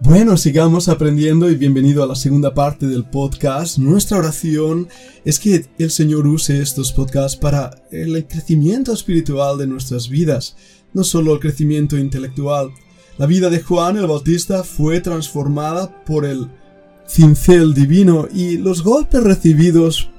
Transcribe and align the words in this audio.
Bueno, 0.00 0.36
sigamos 0.36 0.88
aprendiendo 0.88 1.50
y 1.50 1.56
bienvenido 1.56 2.04
a 2.04 2.06
la 2.06 2.14
segunda 2.14 2.54
parte 2.54 2.86
del 2.86 3.04
podcast. 3.04 3.78
Nuestra 3.78 4.18
oración 4.18 4.88
es 5.24 5.40
que 5.40 5.66
el 5.76 5.90
Señor 5.90 6.24
use 6.28 6.62
estos 6.62 6.92
podcasts 6.92 7.36
para 7.36 7.70
el 7.90 8.24
crecimiento 8.28 8.92
espiritual 8.92 9.58
de 9.58 9.66
nuestras 9.66 10.08
vidas, 10.08 10.56
no 10.94 11.02
solo 11.02 11.34
el 11.34 11.40
crecimiento 11.40 11.98
intelectual. 11.98 12.70
La 13.18 13.26
vida 13.26 13.50
de 13.50 13.60
Juan 13.60 13.96
el 13.96 14.06
Bautista 14.06 14.62
fue 14.62 15.00
transformada 15.00 16.04
por 16.04 16.24
el 16.24 16.48
cincel 17.08 17.74
divino 17.74 18.28
y 18.32 18.56
los 18.56 18.84
golpes 18.84 19.24
recibidos 19.24 20.10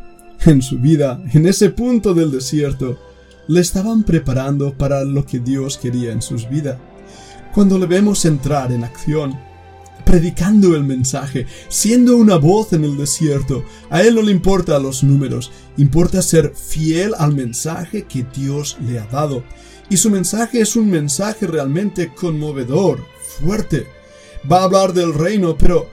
en 0.46 0.61
su 0.61 0.77
vida, 0.77 1.23
en 1.34 1.48
ese 1.48 1.70
punto 1.70 2.14
del 2.14 2.32
desierto, 2.32 3.00
le 3.48 3.61
estaban 3.61 4.04
preparando 4.04 4.77
para 4.77 5.05
lo 5.05 5.25
que 5.25 5.39
Dios 5.39 5.77
quería 5.77 6.11
en 6.11 6.21
sus 6.21 6.50
vidas. 6.50 6.77
Cuando 7.54 7.80
le 7.80 7.88
vemos 7.88 8.25
entrar 8.25 8.71
en 8.71 8.84
acción, 8.84 9.48
predicando 10.09 10.75
el 10.75 10.83
mensaje, 10.83 11.45
siendo 11.68 12.17
una 12.17 12.37
voz 12.37 12.73
en 12.73 12.83
el 12.83 12.97
desierto. 12.97 13.63
A 13.91 14.01
él 14.01 14.15
no 14.15 14.23
le 14.23 14.31
importa 14.31 14.79
los 14.79 15.04
números, 15.04 15.51
importa 15.77 16.23
ser 16.23 16.51
fiel 16.55 17.13
al 17.15 17.36
mensaje 17.36 18.05
que 18.05 18.25
Dios 18.36 18.75
le 18.87 18.97
ha 18.97 19.05
dado. 19.05 19.43
Y 19.87 19.97
su 19.97 20.09
mensaje 20.09 20.61
es 20.61 20.75
un 20.75 20.89
mensaje 20.89 21.45
realmente 21.45 22.11
conmovedor, 22.11 23.05
fuerte. 23.21 23.86
Va 24.51 24.61
a 24.61 24.64
hablar 24.64 24.93
del 24.93 25.14
reino, 25.14 25.55
pero 25.55 25.87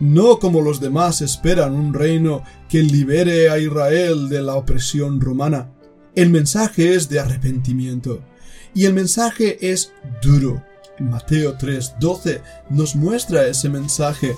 no 0.00 0.40
como 0.40 0.60
los 0.60 0.80
demás 0.80 1.20
esperan 1.20 1.74
un 1.74 1.94
reino 1.94 2.42
que 2.68 2.82
libere 2.82 3.48
a 3.48 3.60
Israel 3.60 4.28
de 4.28 4.42
la 4.42 4.56
opresión 4.56 5.20
romana. 5.20 5.70
El 6.16 6.30
mensaje 6.30 6.96
es 6.96 7.08
de 7.08 7.20
arrepentimiento. 7.20 8.24
Y 8.74 8.86
el 8.86 8.94
mensaje 8.94 9.70
es 9.70 9.92
duro 10.20 10.64
Mateo 11.10 11.56
3:12 11.56 12.42
nos 12.70 12.96
muestra 12.96 13.46
ese 13.46 13.68
mensaje. 13.68 14.36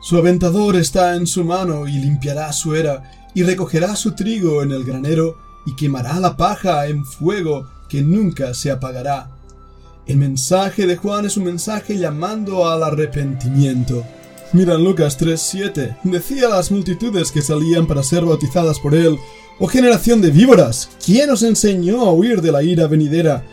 Su 0.00 0.16
aventador 0.16 0.76
está 0.76 1.14
en 1.16 1.26
su 1.26 1.44
mano 1.44 1.86
y 1.86 1.92
limpiará 1.92 2.52
su 2.52 2.74
era 2.74 3.30
y 3.34 3.42
recogerá 3.42 3.94
su 3.96 4.12
trigo 4.12 4.62
en 4.62 4.72
el 4.72 4.84
granero 4.84 5.36
y 5.64 5.76
quemará 5.76 6.18
la 6.18 6.36
paja 6.36 6.86
en 6.86 7.04
fuego 7.04 7.68
que 7.88 8.02
nunca 8.02 8.54
se 8.54 8.70
apagará. 8.70 9.30
El 10.06 10.16
mensaje 10.16 10.86
de 10.86 10.96
Juan 10.96 11.26
es 11.26 11.36
un 11.36 11.44
mensaje 11.44 11.96
llamando 11.96 12.68
al 12.68 12.82
arrepentimiento. 12.82 14.04
Mira 14.52 14.76
Lucas 14.76 15.16
3:7. 15.18 15.96
Decía 16.02 16.46
a 16.46 16.56
las 16.56 16.70
multitudes 16.70 17.30
que 17.30 17.40
salían 17.40 17.86
para 17.86 18.02
ser 18.02 18.24
bautizadas 18.24 18.80
por 18.80 18.94
él, 18.94 19.18
Oh 19.58 19.68
generación 19.68 20.20
de 20.20 20.30
víboras, 20.30 20.88
¿quién 21.04 21.30
os 21.30 21.42
enseñó 21.44 22.00
a 22.00 22.12
huir 22.12 22.40
de 22.40 22.50
la 22.50 22.64
ira 22.64 22.88
venidera? 22.88 23.44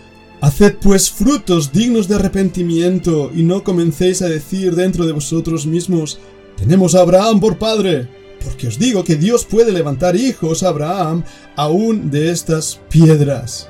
Haced 0.42 0.78
pues 0.82 1.12
frutos 1.12 1.74
dignos 1.74 2.08
de 2.08 2.16
arrepentimiento 2.16 3.30
y 3.36 3.44
no 3.44 3.64
comencéis 3.64 4.22
a 4.22 4.30
decir 4.30 4.74
dentro 4.74 5.06
de 5.06 5.12
vosotros 5.12 5.66
mismos, 5.66 6.20
tenemos 6.56 6.96
a 6.96 7.02
Abraham 7.02 7.42
por 7.42 7.58
padre, 7.58 8.08
porque 8.44 8.68
os 8.68 8.80
digo 8.80 9.04
que 9.04 9.18
Dios 9.18 9.44
puede 9.44 9.74
levantar 9.74 10.16
hijos 10.16 10.64
a 10.64 10.70
Abraham 10.70 11.24
aún 11.58 12.10
de 12.10 12.32
estas 12.32 12.80
piedras. 12.90 13.68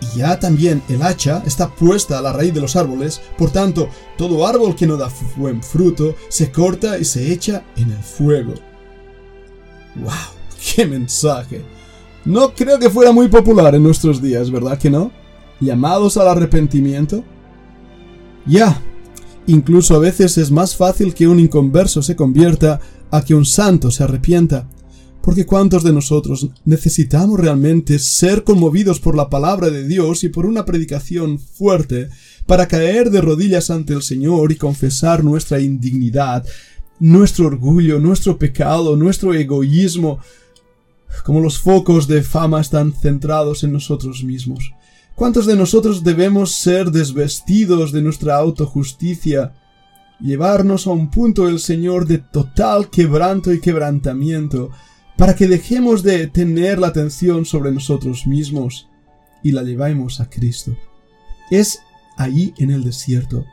Y 0.00 0.18
ya 0.18 0.40
también 0.40 0.82
el 0.88 1.02
hacha 1.02 1.42
está 1.46 1.68
puesta 1.74 2.18
a 2.18 2.22
la 2.22 2.32
raíz 2.32 2.54
de 2.54 2.62
los 2.62 2.74
árboles, 2.74 3.20
por 3.36 3.50
tanto, 3.50 3.90
todo 4.16 4.46
árbol 4.46 4.74
que 4.74 4.86
no 4.86 4.96
da 4.96 5.10
buen 5.36 5.62
fruto 5.62 6.16
se 6.28 6.50
corta 6.50 6.98
y 6.98 7.04
se 7.04 7.32
echa 7.32 7.64
en 7.76 7.90
el 7.90 8.02
fuego. 8.02 8.54
¡Wow! 9.96 10.12
¡Qué 10.74 10.86
mensaje! 10.86 11.62
No 12.24 12.54
creo 12.54 12.78
que 12.78 12.88
fuera 12.88 13.12
muy 13.12 13.28
popular 13.28 13.74
en 13.74 13.82
nuestros 13.82 14.22
días, 14.22 14.50
¿verdad 14.50 14.78
que 14.78 14.90
no? 14.90 15.21
Llamados 15.62 16.16
al 16.16 16.28
arrepentimiento? 16.28 17.24
Ya, 18.46 18.82
incluso 19.46 19.94
a 19.94 19.98
veces 19.98 20.36
es 20.38 20.50
más 20.50 20.76
fácil 20.76 21.14
que 21.14 21.28
un 21.28 21.40
inconverso 21.40 22.02
se 22.02 22.16
convierta 22.16 22.80
a 23.10 23.24
que 23.24 23.34
un 23.34 23.44
santo 23.44 23.90
se 23.90 24.02
arrepienta, 24.02 24.68
porque 25.22 25.46
cuántos 25.46 25.84
de 25.84 25.92
nosotros 25.92 26.48
necesitamos 26.64 27.38
realmente 27.38 27.98
ser 27.98 28.42
conmovidos 28.42 28.98
por 28.98 29.16
la 29.16 29.30
palabra 29.30 29.70
de 29.70 29.86
Dios 29.86 30.24
y 30.24 30.28
por 30.28 30.46
una 30.46 30.64
predicación 30.64 31.38
fuerte 31.38 32.08
para 32.46 32.66
caer 32.66 33.10
de 33.10 33.20
rodillas 33.20 33.70
ante 33.70 33.92
el 33.92 34.02
Señor 34.02 34.50
y 34.50 34.56
confesar 34.56 35.22
nuestra 35.22 35.60
indignidad, 35.60 36.44
nuestro 36.98 37.46
orgullo, 37.46 38.00
nuestro 38.00 38.38
pecado, 38.38 38.96
nuestro 38.96 39.32
egoísmo, 39.32 40.18
como 41.24 41.40
los 41.40 41.58
focos 41.58 42.08
de 42.08 42.22
fama 42.22 42.60
están 42.60 42.92
centrados 42.92 43.62
en 43.62 43.72
nosotros 43.72 44.24
mismos. 44.24 44.72
¿Cuántos 45.14 45.46
de 45.46 45.56
nosotros 45.56 46.02
debemos 46.02 46.52
ser 46.54 46.90
desvestidos 46.90 47.92
de 47.92 48.02
nuestra 48.02 48.36
autojusticia, 48.36 49.52
llevarnos 50.20 50.86
a 50.86 50.90
un 50.90 51.10
punto 51.10 51.48
el 51.48 51.58
Señor 51.58 52.06
de 52.06 52.18
total 52.18 52.88
quebranto 52.88 53.52
y 53.52 53.60
quebrantamiento, 53.60 54.70
para 55.16 55.36
que 55.36 55.46
dejemos 55.46 56.02
de 56.02 56.26
tener 56.28 56.78
la 56.78 56.88
atención 56.88 57.44
sobre 57.44 57.70
nosotros 57.72 58.26
mismos 58.26 58.88
y 59.42 59.52
la 59.52 59.62
llevemos 59.62 60.20
a 60.20 60.30
Cristo? 60.30 60.74
Es 61.50 61.80
ahí 62.16 62.54
en 62.56 62.70
el 62.70 62.82
desierto, 62.82 63.44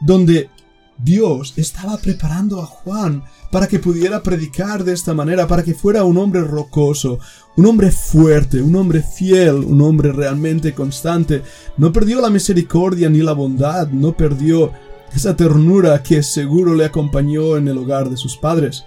donde 0.00 0.50
Dios 0.98 1.54
estaba 1.56 1.96
preparando 1.98 2.62
a 2.62 2.66
Juan 2.66 3.24
para 3.50 3.66
que 3.66 3.78
pudiera 3.78 4.22
predicar 4.22 4.84
de 4.84 4.92
esta 4.92 5.14
manera, 5.14 5.46
para 5.46 5.62
que 5.62 5.74
fuera 5.74 6.04
un 6.04 6.16
hombre 6.18 6.42
rocoso, 6.42 7.18
un 7.56 7.66
hombre 7.66 7.90
fuerte, 7.90 8.62
un 8.62 8.74
hombre 8.76 9.02
fiel, 9.02 9.56
un 9.56 9.80
hombre 9.82 10.12
realmente 10.12 10.72
constante. 10.72 11.42
No 11.76 11.92
perdió 11.92 12.20
la 12.20 12.30
misericordia 12.30 13.10
ni 13.10 13.18
la 13.18 13.32
bondad, 13.32 13.88
no 13.88 14.16
perdió 14.16 14.72
esa 15.14 15.36
ternura 15.36 16.02
que 16.02 16.22
seguro 16.22 16.74
le 16.74 16.84
acompañó 16.84 17.56
en 17.56 17.68
el 17.68 17.78
hogar 17.78 18.08
de 18.10 18.16
sus 18.16 18.36
padres. 18.36 18.84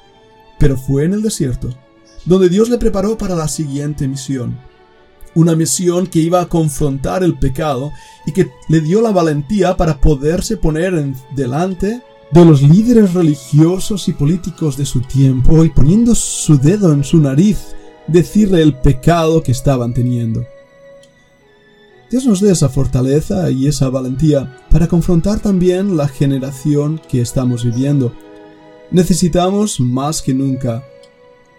Pero 0.60 0.76
fue 0.76 1.06
en 1.06 1.14
el 1.14 1.22
desierto, 1.22 1.70
donde 2.26 2.50
Dios 2.50 2.70
le 2.70 2.78
preparó 2.78 3.18
para 3.18 3.36
la 3.36 3.48
siguiente 3.48 4.08
misión. 4.08 4.58
Una 5.38 5.56
misión 5.56 6.08
que 6.08 6.18
iba 6.18 6.42
a 6.42 6.50
confrontar 6.50 7.24
el 7.24 7.38
pecado 7.38 7.94
y 8.26 8.32
que 8.32 8.50
le 8.70 8.82
dio 8.82 9.02
la 9.02 9.12
valentía 9.12 9.78
para 9.78 10.02
poderse 10.02 10.58
poner 10.58 10.96
en 10.96 11.16
delante 11.36 12.02
de 12.32 12.44
los 12.44 12.64
líderes 12.64 13.14
religiosos 13.14 14.08
y 14.08 14.14
políticos 14.14 14.78
de 14.78 14.86
su 14.88 15.02
tiempo 15.02 15.64
y 15.64 15.70
poniendo 15.70 16.16
su 16.16 16.58
dedo 16.58 16.92
en 16.92 17.04
su 17.04 17.20
nariz 17.20 17.76
decirle 18.08 18.64
el 18.64 18.74
pecado 18.74 19.44
que 19.44 19.52
estaban 19.52 19.94
teniendo. 19.94 20.44
Dios 22.10 22.26
nos 22.26 22.42
dé 22.42 22.52
esa 22.52 22.70
fortaleza 22.70 23.52
y 23.52 23.68
esa 23.68 23.90
valentía 23.90 24.58
para 24.72 24.88
confrontar 24.88 25.40
también 25.40 25.98
la 25.98 26.08
generación 26.08 27.00
que 27.08 27.22
estamos 27.22 27.64
viviendo. 27.64 28.12
Necesitamos 28.90 29.80
más 29.80 30.24
que 30.24 30.34
nunca 30.34 30.84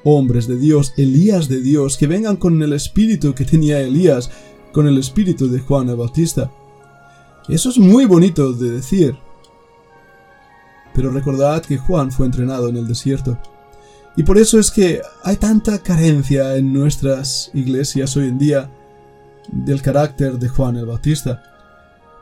hombres 0.04 0.46
de 0.46 0.56
Dios, 0.56 0.94
Elías 0.96 1.48
de 1.48 1.60
Dios, 1.60 1.96
que 1.96 2.06
vengan 2.06 2.36
con 2.36 2.62
el 2.62 2.72
espíritu 2.72 3.34
que 3.34 3.44
tenía 3.44 3.80
Elías, 3.80 4.30
con 4.72 4.86
el 4.86 4.98
espíritu 4.98 5.48
de 5.48 5.60
Juan 5.60 5.88
el 5.88 5.96
Bautista. 5.96 6.50
Eso 7.48 7.70
es 7.70 7.78
muy 7.78 8.04
bonito 8.04 8.52
de 8.52 8.70
decir. 8.70 9.16
Pero 10.94 11.10
recordad 11.10 11.62
que 11.62 11.78
Juan 11.78 12.12
fue 12.12 12.26
entrenado 12.26 12.68
en 12.68 12.76
el 12.76 12.86
desierto. 12.86 13.38
Y 14.16 14.22
por 14.24 14.36
eso 14.36 14.58
es 14.58 14.70
que 14.70 15.00
hay 15.22 15.36
tanta 15.36 15.78
carencia 15.78 16.56
en 16.56 16.72
nuestras 16.72 17.50
iglesias 17.54 18.16
hoy 18.16 18.26
en 18.26 18.38
día 18.38 18.70
del 19.50 19.80
carácter 19.80 20.38
de 20.38 20.48
Juan 20.48 20.76
el 20.76 20.86
Bautista. 20.86 21.42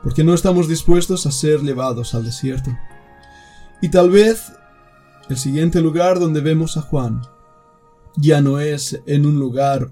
Porque 0.03 0.23
no 0.23 0.33
estamos 0.33 0.67
dispuestos 0.67 1.25
a 1.25 1.31
ser 1.31 1.61
llevados 1.61 2.13
al 2.13 2.23
desierto. 2.23 2.71
Y 3.81 3.89
tal 3.89 4.09
vez 4.09 4.51
el 5.29 5.37
siguiente 5.37 5.81
lugar 5.81 6.19
donde 6.19 6.39
vemos 6.39 6.77
a 6.77 6.81
Juan 6.81 7.21
ya 8.17 8.41
no 8.41 8.59
es 8.59 8.99
en 9.05 9.25
un 9.25 9.39
lugar 9.39 9.91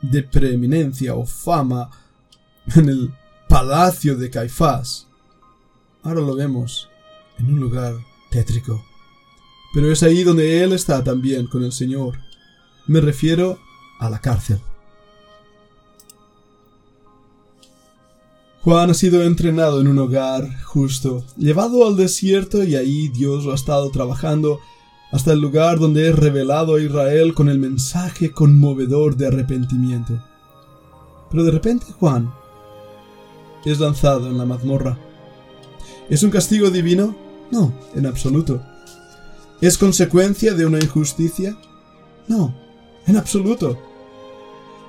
de 0.00 0.22
preeminencia 0.22 1.14
o 1.14 1.26
fama 1.26 1.90
en 2.74 2.88
el 2.88 3.14
palacio 3.48 4.16
de 4.16 4.30
Caifás. 4.30 5.06
Ahora 6.02 6.20
lo 6.20 6.34
vemos 6.36 6.88
en 7.38 7.52
un 7.52 7.60
lugar 7.60 7.96
tétrico. 8.30 8.84
Pero 9.74 9.90
es 9.90 10.02
ahí 10.02 10.22
donde 10.22 10.62
él 10.62 10.72
está 10.72 11.02
también 11.02 11.46
con 11.48 11.64
el 11.64 11.72
Señor. 11.72 12.18
Me 12.86 13.00
refiero 13.00 13.58
a 13.98 14.08
la 14.08 14.20
cárcel. 14.20 14.60
Juan 18.62 18.90
ha 18.90 18.94
sido 18.94 19.22
entrenado 19.22 19.80
en 19.80 19.86
un 19.86 19.98
hogar 19.98 20.60
justo, 20.64 21.24
llevado 21.36 21.86
al 21.86 21.96
desierto 21.96 22.64
y 22.64 22.74
ahí 22.74 23.08
Dios 23.08 23.44
lo 23.44 23.52
ha 23.52 23.54
estado 23.54 23.90
trabajando 23.90 24.58
hasta 25.12 25.32
el 25.32 25.40
lugar 25.40 25.78
donde 25.78 26.08
es 26.08 26.16
revelado 26.16 26.74
a 26.74 26.80
Israel 26.80 27.34
con 27.34 27.48
el 27.48 27.58
mensaje 27.58 28.32
conmovedor 28.32 29.16
de 29.16 29.28
arrepentimiento. 29.28 30.20
Pero 31.30 31.44
de 31.44 31.50
repente 31.50 31.86
Juan 31.98 32.32
es 33.64 33.80
lanzado 33.80 34.28
en 34.28 34.38
la 34.38 34.44
mazmorra. 34.44 34.98
¿Es 36.08 36.22
un 36.22 36.30
castigo 36.30 36.70
divino? 36.70 37.16
No, 37.50 37.72
en 37.94 38.06
absoluto. 38.06 38.62
¿Es 39.60 39.78
consecuencia 39.78 40.54
de 40.54 40.66
una 40.66 40.78
injusticia? 40.78 41.56
No, 42.28 42.54
en 43.06 43.16
absoluto. 43.16 43.78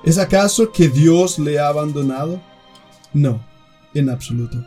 ¿Es 0.04 0.18
acaso 0.18 0.70
que 0.70 0.88
Dios 0.88 1.38
le 1.38 1.58
ha 1.58 1.68
abandonado? 1.68 2.40
No, 3.12 3.40
en 3.94 4.10
absoluto. 4.10 4.64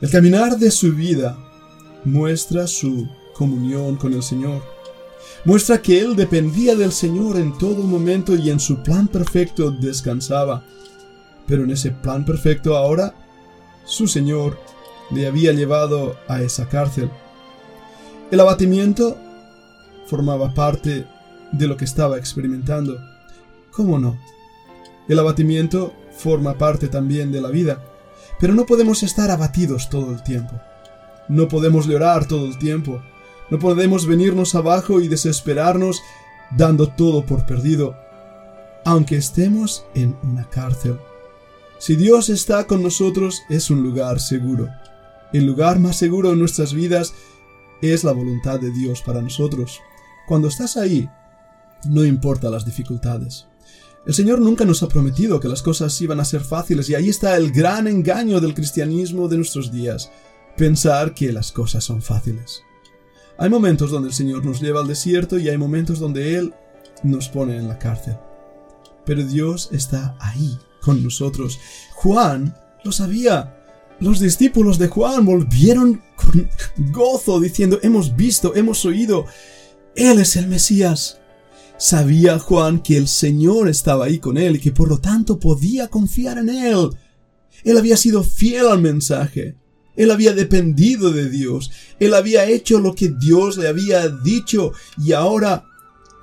El 0.00 0.10
caminar 0.10 0.58
de 0.58 0.70
su 0.70 0.94
vida 0.94 1.36
muestra 2.04 2.66
su 2.66 3.08
comunión 3.38 3.96
con 3.96 4.12
el 4.12 4.22
Señor. 4.22 4.62
Muestra 5.44 5.80
que 5.80 6.00
él 6.00 6.16
dependía 6.16 6.74
del 6.74 6.92
Señor 6.92 7.36
en 7.36 7.56
todo 7.56 7.84
momento 7.84 8.34
y 8.34 8.50
en 8.50 8.58
su 8.58 8.82
plan 8.82 9.06
perfecto 9.06 9.70
descansaba. 9.70 10.64
Pero 11.46 11.62
en 11.62 11.70
ese 11.70 11.92
plan 11.92 12.24
perfecto 12.24 12.76
ahora, 12.76 13.14
su 13.84 14.08
Señor 14.08 14.58
le 15.10 15.26
había 15.26 15.52
llevado 15.52 16.16
a 16.26 16.42
esa 16.42 16.68
cárcel. 16.68 17.10
El 18.30 18.40
abatimiento 18.40 19.16
formaba 20.06 20.52
parte 20.52 21.06
de 21.52 21.66
lo 21.66 21.76
que 21.76 21.84
estaba 21.84 22.18
experimentando. 22.18 22.98
¿Cómo 23.70 23.98
no? 23.98 24.18
El 25.08 25.18
abatimiento 25.18 25.94
forma 26.10 26.58
parte 26.58 26.88
también 26.88 27.30
de 27.32 27.40
la 27.40 27.48
vida, 27.48 27.82
pero 28.40 28.54
no 28.54 28.66
podemos 28.66 29.02
estar 29.02 29.30
abatidos 29.30 29.88
todo 29.88 30.12
el 30.12 30.22
tiempo. 30.22 30.60
No 31.28 31.48
podemos 31.48 31.86
llorar 31.86 32.26
todo 32.26 32.46
el 32.46 32.58
tiempo. 32.58 33.00
No 33.50 33.58
podemos 33.58 34.06
venirnos 34.06 34.54
abajo 34.54 35.00
y 35.00 35.08
desesperarnos 35.08 36.02
dando 36.56 36.88
todo 36.88 37.24
por 37.24 37.46
perdido, 37.46 37.96
aunque 38.84 39.16
estemos 39.16 39.84
en 39.94 40.16
una 40.22 40.48
cárcel. 40.48 40.98
Si 41.78 41.96
Dios 41.96 42.28
está 42.28 42.66
con 42.66 42.82
nosotros 42.82 43.42
es 43.48 43.70
un 43.70 43.82
lugar 43.82 44.20
seguro. 44.20 44.68
El 45.32 45.46
lugar 45.46 45.78
más 45.78 45.96
seguro 45.96 46.32
en 46.32 46.38
nuestras 46.38 46.74
vidas 46.74 47.14
es 47.82 48.02
la 48.02 48.12
voluntad 48.12 48.58
de 48.58 48.70
Dios 48.70 49.02
para 49.02 49.22
nosotros. 49.22 49.80
Cuando 50.26 50.48
estás 50.48 50.76
ahí, 50.76 51.08
no 51.86 52.04
importa 52.04 52.50
las 52.50 52.64
dificultades. 52.64 53.46
El 54.06 54.14
Señor 54.14 54.40
nunca 54.40 54.64
nos 54.64 54.82
ha 54.82 54.88
prometido 54.88 55.38
que 55.38 55.48
las 55.48 55.62
cosas 55.62 56.00
iban 56.00 56.18
a 56.18 56.24
ser 56.24 56.40
fáciles 56.40 56.88
y 56.88 56.94
ahí 56.94 57.08
está 57.08 57.36
el 57.36 57.52
gran 57.52 57.86
engaño 57.86 58.40
del 58.40 58.54
cristianismo 58.54 59.28
de 59.28 59.36
nuestros 59.36 59.70
días, 59.70 60.10
pensar 60.56 61.14
que 61.14 61.32
las 61.32 61.52
cosas 61.52 61.84
son 61.84 62.00
fáciles. 62.00 62.62
Hay 63.38 63.50
momentos 63.50 63.92
donde 63.92 64.08
el 64.08 64.14
Señor 64.14 64.44
nos 64.44 64.60
lleva 64.60 64.80
al 64.80 64.88
desierto 64.88 65.38
y 65.38 65.48
hay 65.48 65.56
momentos 65.56 66.00
donde 66.00 66.36
Él 66.36 66.52
nos 67.04 67.28
pone 67.28 67.56
en 67.56 67.68
la 67.68 67.78
cárcel. 67.78 68.16
Pero 69.06 69.24
Dios 69.24 69.68
está 69.72 70.16
ahí 70.20 70.58
con 70.80 71.02
nosotros. 71.04 71.60
Juan 71.94 72.54
lo 72.84 72.90
sabía. 72.90 73.54
Los 74.00 74.20
discípulos 74.20 74.78
de 74.78 74.88
Juan 74.88 75.24
volvieron 75.24 76.02
con 76.16 76.48
gozo 76.92 77.40
diciendo, 77.40 77.78
hemos 77.82 78.16
visto, 78.16 78.54
hemos 78.56 78.84
oído, 78.84 79.26
Él 79.94 80.18
es 80.18 80.36
el 80.36 80.48
Mesías. 80.48 81.20
Sabía 81.78 82.40
Juan 82.40 82.80
que 82.80 82.96
el 82.96 83.06
Señor 83.06 83.68
estaba 83.68 84.06
ahí 84.06 84.18
con 84.18 84.36
él 84.36 84.56
y 84.56 84.58
que 84.58 84.72
por 84.72 84.88
lo 84.88 84.98
tanto 84.98 85.38
podía 85.38 85.86
confiar 85.86 86.38
en 86.38 86.48
Él. 86.48 86.90
Él 87.62 87.78
había 87.78 87.96
sido 87.96 88.24
fiel 88.24 88.66
al 88.66 88.80
mensaje. 88.80 89.54
Él 89.98 90.12
había 90.12 90.32
dependido 90.32 91.10
de 91.10 91.28
Dios. 91.28 91.72
Él 91.98 92.14
había 92.14 92.46
hecho 92.46 92.78
lo 92.78 92.94
que 92.94 93.08
Dios 93.08 93.58
le 93.58 93.66
había 93.66 94.08
dicho 94.08 94.72
y 94.96 95.12
ahora 95.12 95.66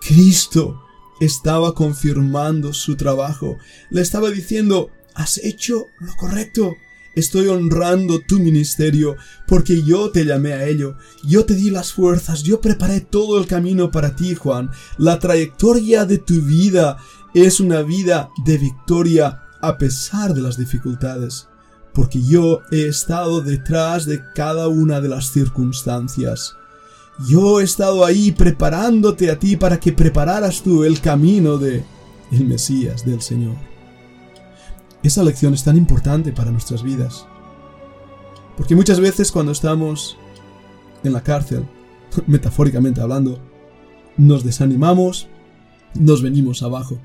Cristo 0.02 0.82
estaba 1.20 1.76
confirmando 1.76 2.72
su 2.74 2.96
trabajo. 2.96 3.58
Le 3.92 4.02
estaba 4.02 4.32
diciendo, 4.32 4.90
has 5.14 5.38
hecho 5.40 5.88
lo 6.00 6.16
correcto. 6.16 6.74
Estoy 7.16 7.48
honrando 7.48 8.22
tu 8.22 8.40
ministerio 8.40 9.18
porque 9.46 9.84
yo 9.84 10.10
te 10.10 10.26
llamé 10.26 10.54
a 10.54 10.66
ello, 10.68 10.98
yo 11.24 11.46
te 11.46 11.54
di 11.54 11.70
las 11.70 11.94
fuerzas, 11.94 12.44
yo 12.44 12.60
preparé 12.60 13.00
todo 13.00 13.40
el 13.40 13.48
camino 13.48 13.92
para 13.92 14.16
ti, 14.16 14.36
Juan. 14.36 14.70
La 14.98 15.20
trayectoria 15.20 16.06
de 16.06 16.18
tu 16.18 16.42
vida 16.42 16.98
es 17.34 17.60
una 17.60 17.82
vida 17.82 18.30
de 18.46 18.58
victoria 18.58 19.44
a 19.62 19.78
pesar 19.78 20.34
de 20.34 20.42
las 20.42 20.58
dificultades 20.58 21.48
porque 21.96 22.22
yo 22.22 22.62
he 22.72 22.88
estado 22.88 23.42
detrás 23.42 24.06
de 24.06 24.22
cada 24.34 24.68
una 24.68 25.00
de 25.00 25.08
las 25.08 25.32
circunstancias. 25.32 26.58
Yo 27.30 27.62
he 27.62 27.64
estado 27.64 28.06
ahí 28.06 28.34
preparándote 28.34 29.32
a 29.32 29.40
ti 29.40 29.56
para 29.56 29.80
que 29.80 29.94
prepararas 29.94 30.62
tú 30.62 30.84
el 30.84 31.00
camino 31.00 31.58
de 31.58 31.86
el 32.32 32.46
Mesías 32.46 33.06
del 33.06 33.22
Señor. 33.22 33.56
Esa 35.02 35.24
lección 35.24 35.54
es 35.54 35.64
tan 35.64 35.78
importante 35.78 36.34
para 36.34 36.52
nuestras 36.52 36.84
vidas. 36.84 37.26
Porque 38.58 38.76
muchas 38.76 39.00
veces 39.00 39.32
cuando 39.32 39.54
estamos 39.54 40.18
en 41.04 41.14
la 41.14 41.24
cárcel, 41.24 41.66
metafóricamente 42.28 43.00
hablando, 43.00 43.40
nos 44.18 44.44
desanimamos, 44.44 45.30
nos 45.96 46.22
venimos 46.22 46.64
abajo. 46.64 47.00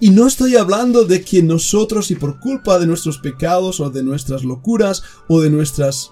Y 0.00 0.10
no 0.10 0.26
estoy 0.26 0.56
hablando 0.56 1.04
de 1.04 1.22
que 1.22 1.42
nosotros 1.42 2.10
y 2.10 2.16
por 2.16 2.40
culpa 2.40 2.78
de 2.78 2.86
nuestros 2.86 3.18
pecados 3.18 3.80
o 3.80 3.90
de 3.90 4.02
nuestras 4.02 4.44
locuras 4.44 5.02
o 5.28 5.40
de 5.40 5.50
nuestras 5.50 6.10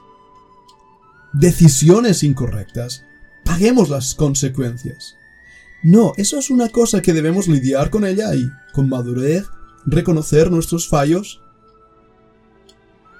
decisiones 1.32 2.22
incorrectas, 2.22 3.04
paguemos 3.44 3.88
las 3.88 4.14
consecuencias. 4.14 5.16
No, 5.82 6.12
eso 6.16 6.38
es 6.38 6.50
una 6.50 6.68
cosa 6.70 7.02
que 7.02 7.12
debemos 7.12 7.46
lidiar 7.46 7.90
con 7.90 8.04
ella 8.04 8.34
y, 8.34 8.50
con 8.72 8.88
madurez, 8.88 9.46
reconocer 9.86 10.50
nuestros 10.50 10.88
fallos, 10.88 11.40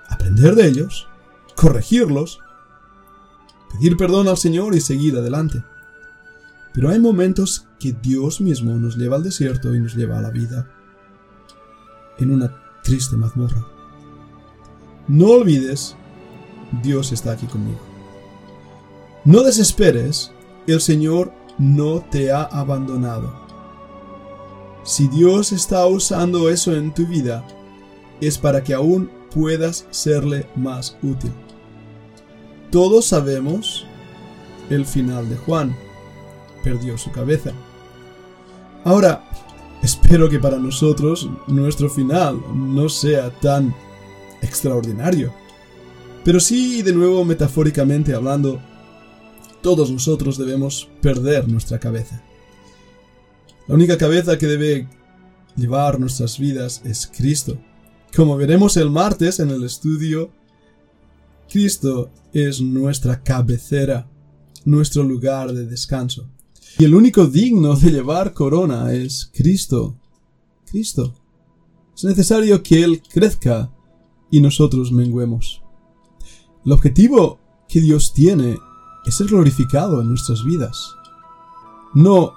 aprender 0.08 0.55
de 0.55 0.66
ellos, 0.66 1.06
corregirlos, 1.55 2.40
pedir 3.72 3.96
perdón 3.96 4.28
al 4.28 4.37
Señor 4.37 4.75
y 4.75 4.81
seguir 4.81 5.16
adelante. 5.16 5.62
Pero 6.73 6.91
hay 6.91 6.99
momentos 6.99 7.67
que 7.79 7.93
Dios 7.93 8.41
mismo 8.41 8.73
nos 8.75 8.97
lleva 8.97 9.17
al 9.17 9.23
desierto 9.23 9.75
y 9.75 9.81
nos 9.81 9.94
lleva 9.94 10.19
a 10.19 10.23
la 10.23 10.31
vida 10.31 10.70
en 12.19 12.31
una 12.31 12.53
triste 12.82 13.17
mazmorra. 13.17 13.67
No 15.06 15.29
olvides, 15.29 15.97
Dios 16.82 17.12
está 17.12 17.32
aquí 17.32 17.47
conmigo. 17.47 17.81
No 19.25 19.43
desesperes, 19.43 20.32
el 20.67 20.81
Señor 20.81 21.32
no 21.59 22.05
te 22.11 22.31
ha 22.31 22.43
abandonado. 22.43 23.32
Si 24.85 25.09
Dios 25.09 25.53
está 25.53 25.87
usando 25.87 26.49
eso 26.49 26.75
en 26.75 26.94
tu 26.94 27.06
vida, 27.06 27.47
es 28.20 28.38
para 28.38 28.62
que 28.62 28.75
aún 28.75 29.11
puedas 29.31 29.87
serle 29.91 30.49
más 30.56 30.97
útil. 31.03 31.32
Todos 32.70 33.06
sabemos 33.06 33.87
el 34.70 34.85
final 34.85 35.29
de 35.29 35.37
Juan 35.37 35.76
perdió 36.69 36.99
su 36.99 37.11
cabeza. 37.11 37.53
Ahora, 38.85 39.25
espero 39.82 40.29
que 40.29 40.38
para 40.38 40.59
nosotros 40.59 41.31
nuestro 41.47 41.88
final 41.88 42.38
no 42.55 42.91
sea 42.91 43.31
tan 43.31 43.75
extraordinario. 44.43 45.32
Pero 46.25 46.41
sí, 46.41 46.82
de 46.82 46.93
nuevo, 46.93 47.25
metafóricamente 47.25 48.15
hablando, 48.15 48.60
todos 49.63 49.91
nosotros 49.91 50.37
debemos 50.37 50.91
perder 51.01 51.48
nuestra 51.48 51.79
cabeza. 51.79 52.22
La 53.67 53.75
única 53.75 53.96
cabeza 53.96 54.37
que 54.37 54.46
debe 54.46 54.89
llevar 55.56 55.98
nuestras 55.98 56.39
vidas 56.39 56.82
es 56.84 57.10
Cristo. 57.17 57.58
Como 58.15 58.37
veremos 58.37 58.77
el 58.77 58.91
martes 58.91 59.41
en 59.41 59.48
el 59.51 59.65
estudio, 59.65 60.31
Cristo 61.51 62.10
es 62.34 62.60
nuestra 62.60 63.22
cabecera, 63.22 64.06
nuestro 64.67 65.03
lugar 65.03 65.55
de 65.55 65.65
descanso. 65.65 66.29
Y 66.77 66.84
el 66.84 66.94
único 66.94 67.27
digno 67.27 67.75
de 67.77 67.91
llevar 67.91 68.34
corona 68.34 68.93
es 68.93 69.31
Cristo. 69.32 69.96
Cristo. 70.67 71.15
Es 71.96 72.05
necesario 72.05 72.63
que 72.63 72.84
Él 72.84 73.03
crezca 73.08 73.72
y 74.31 74.41
nosotros 74.41 74.93
menguemos. 74.93 75.63
El 76.65 76.72
objetivo 76.72 77.39
que 77.69 77.81
Dios 77.81 78.13
tiene 78.13 78.56
es 79.06 79.15
ser 79.17 79.29
glorificado 79.29 80.01
en 80.01 80.08
nuestras 80.08 80.44
vidas, 80.44 80.94
no 81.94 82.32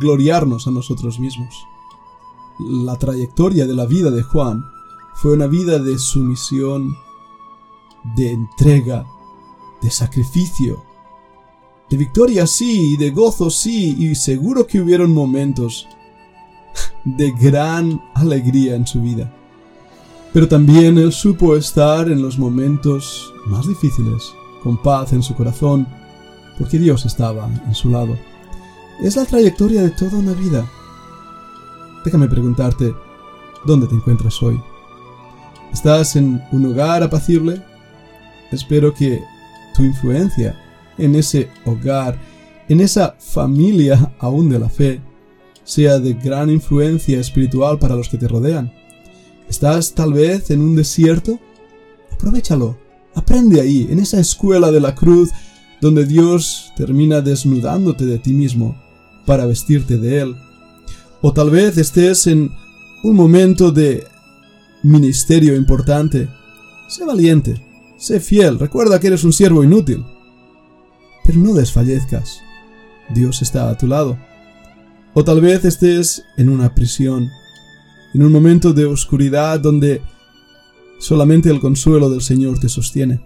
gloriarnos 0.00 0.66
a 0.66 0.70
nosotros 0.70 1.18
mismos. 1.18 1.54
La 2.58 2.96
trayectoria 2.96 3.66
de 3.66 3.74
la 3.74 3.86
vida 3.86 4.10
de 4.10 4.22
Juan 4.22 4.64
fue 5.14 5.32
una 5.32 5.46
vida 5.46 5.78
de 5.78 5.98
sumisión, 5.98 6.96
de 8.16 8.32
entrega, 8.32 9.06
de 9.82 9.90
sacrificio, 9.90 10.84
de 11.94 11.98
victoria 11.98 12.44
sí, 12.44 12.96
de 12.96 13.12
gozo 13.12 13.50
sí, 13.50 13.94
y 13.96 14.16
seguro 14.16 14.66
que 14.66 14.80
hubieron 14.80 15.14
momentos 15.14 15.86
de 17.04 17.30
gran 17.30 18.02
alegría 18.14 18.74
en 18.74 18.84
su 18.84 19.00
vida. 19.00 19.32
Pero 20.32 20.48
también 20.48 20.98
él 20.98 21.12
supo 21.12 21.54
estar 21.54 22.10
en 22.10 22.20
los 22.20 22.36
momentos 22.36 23.32
más 23.46 23.68
difíciles, 23.68 24.24
con 24.64 24.76
paz 24.82 25.12
en 25.12 25.22
su 25.22 25.36
corazón, 25.36 25.86
porque 26.58 26.80
Dios 26.80 27.06
estaba 27.06 27.48
en 27.64 27.74
su 27.76 27.90
lado. 27.90 28.18
Es 29.00 29.14
la 29.14 29.24
trayectoria 29.24 29.82
de 29.82 29.90
toda 29.90 30.18
una 30.18 30.32
vida. 30.32 30.68
Déjame 32.04 32.26
preguntarte, 32.26 32.92
¿dónde 33.64 33.86
te 33.86 33.94
encuentras 33.94 34.42
hoy? 34.42 34.60
¿Estás 35.72 36.16
en 36.16 36.42
un 36.50 36.66
hogar 36.66 37.04
apacible? 37.04 37.62
Espero 38.50 38.92
que 38.92 39.22
tu 39.76 39.84
influencia 39.84 40.60
en 40.98 41.14
ese 41.14 41.48
hogar, 41.64 42.18
en 42.68 42.80
esa 42.80 43.16
familia 43.18 44.14
aún 44.18 44.48
de 44.48 44.58
la 44.58 44.68
fe, 44.68 45.00
sea 45.64 45.98
de 45.98 46.14
gran 46.14 46.50
influencia 46.50 47.18
espiritual 47.20 47.78
para 47.78 47.96
los 47.96 48.08
que 48.08 48.18
te 48.18 48.28
rodean. 48.28 48.72
¿Estás 49.48 49.94
tal 49.94 50.12
vez 50.12 50.50
en 50.50 50.60
un 50.60 50.76
desierto? 50.76 51.38
Aprovechalo, 52.10 52.78
Aprende 53.14 53.60
ahí, 53.60 53.86
en 53.90 54.00
esa 54.00 54.18
escuela 54.18 54.72
de 54.72 54.80
la 54.80 54.94
cruz, 54.94 55.30
donde 55.80 56.04
Dios 56.04 56.72
termina 56.76 57.20
desnudándote 57.20 58.04
de 58.06 58.18
ti 58.18 58.32
mismo 58.32 58.76
para 59.24 59.46
vestirte 59.46 59.98
de 59.98 60.20
Él. 60.20 60.36
O 61.20 61.32
tal 61.32 61.50
vez 61.50 61.78
estés 61.78 62.26
en 62.26 62.50
un 63.04 63.14
momento 63.14 63.70
de 63.70 64.04
ministerio 64.82 65.56
importante. 65.56 66.28
Sé 66.88 67.04
valiente, 67.04 67.62
sé 67.96 68.20
fiel, 68.20 68.58
recuerda 68.58 68.98
que 68.98 69.06
eres 69.06 69.24
un 69.24 69.32
siervo 69.32 69.62
inútil. 69.62 70.04
Pero 71.24 71.38
no 71.38 71.54
desfallezcas. 71.54 72.42
Dios 73.10 73.42
está 73.42 73.70
a 73.70 73.76
tu 73.76 73.86
lado. 73.86 74.18
O 75.14 75.24
tal 75.24 75.40
vez 75.40 75.64
estés 75.64 76.24
en 76.36 76.48
una 76.48 76.74
prisión, 76.74 77.30
en 78.14 78.22
un 78.22 78.32
momento 78.32 78.72
de 78.72 78.84
oscuridad 78.84 79.60
donde 79.60 80.02
solamente 80.98 81.50
el 81.50 81.60
consuelo 81.60 82.10
del 82.10 82.20
Señor 82.20 82.58
te 82.58 82.68
sostiene. 82.68 83.20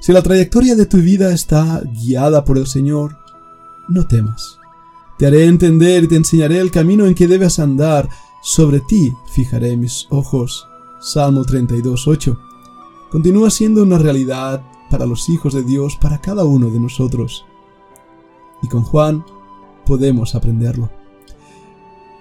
Si 0.00 0.12
la 0.12 0.22
trayectoria 0.22 0.76
de 0.76 0.86
tu 0.86 0.98
vida 0.98 1.32
está 1.32 1.82
guiada 2.04 2.44
por 2.44 2.58
el 2.58 2.66
Señor, 2.66 3.16
no 3.88 4.06
temas. 4.06 4.58
Te 5.18 5.26
haré 5.26 5.46
entender 5.46 6.04
y 6.04 6.08
te 6.08 6.16
enseñaré 6.16 6.58
el 6.58 6.70
camino 6.70 7.06
en 7.06 7.14
que 7.14 7.26
debes 7.26 7.58
andar. 7.58 8.08
Sobre 8.42 8.80
ti 8.80 9.12
fijaré 9.32 9.76
mis 9.76 10.06
ojos. 10.10 10.68
Salmo 11.00 11.44
32.8. 11.44 12.38
Continúa 13.10 13.50
siendo 13.50 13.82
una 13.82 13.98
realidad 13.98 14.62
para 14.96 15.04
los 15.04 15.28
hijos 15.28 15.52
de 15.52 15.62
Dios, 15.62 15.94
para 15.94 16.22
cada 16.22 16.44
uno 16.44 16.70
de 16.70 16.80
nosotros. 16.80 17.44
Y 18.62 18.68
con 18.68 18.82
Juan 18.82 19.26
podemos 19.84 20.34
aprenderlo. 20.34 20.88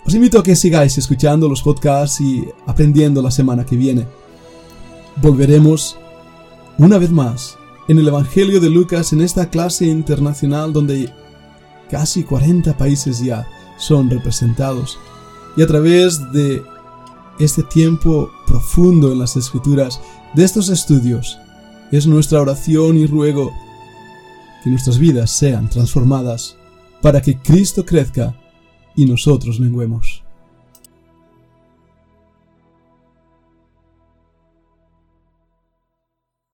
Os 0.06 0.14
invito 0.14 0.38
a 0.40 0.44
que 0.44 0.58
sigáis 0.58 0.98
escuchando 0.98 1.48
los 1.48 1.62
podcasts 1.62 2.20
y 2.20 2.46
aprendiendo 2.66 3.22
la 3.22 3.32
semana 3.32 3.66
que 3.66 3.78
viene. 3.78 4.06
Volveremos 5.22 5.98
una 6.78 6.98
vez 6.98 7.12
más 7.12 7.58
en 7.88 7.98
el 7.98 8.10
Evangelio 8.10 8.60
de 8.60 8.70
Lucas 8.70 9.14
en 9.14 9.22
esta 9.22 9.50
clase 9.50 9.86
internacional 9.86 10.74
donde 10.74 11.14
casi 11.90 12.26
40 12.26 12.78
países 12.78 13.24
ya 13.24 13.48
son 13.78 14.10
representados. 14.10 15.00
Y 15.56 15.62
a 15.62 15.68
través 15.68 16.20
de 16.34 16.62
este 17.40 17.64
tiempo 17.64 18.30
profundo 18.46 19.14
en 19.14 19.20
las 19.20 19.38
escrituras, 19.38 20.02
de 20.34 20.44
estos 20.44 20.68
estudios, 20.68 21.40
es 21.92 22.08
nuestra 22.08 22.42
oración 22.42 22.98
y 22.98 23.06
ruego 23.06 23.54
que 24.64 24.70
nuestras 24.70 24.98
vidas 24.98 25.32
sean 25.32 25.70
transformadas 25.70 26.58
para 27.02 27.22
que 27.22 27.38
Cristo 27.38 27.86
crezca 27.86 28.36
y 28.96 29.06
nosotros 29.06 29.60
menguemos. 29.60 30.25